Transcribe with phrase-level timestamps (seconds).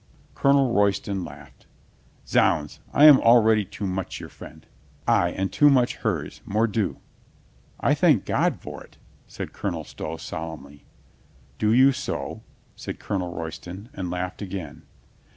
[0.33, 1.67] Colonel Royston laughed.
[2.25, 4.65] "Zounds, I am al ready too much your friend.
[5.07, 6.97] Ay, and too much hers, mordieu."
[7.79, 10.85] "I thank God for it," said Colonel Stow solemnly.
[11.59, 12.41] "Do you so?"
[12.75, 14.87] said Colonel Royston, and laughed again.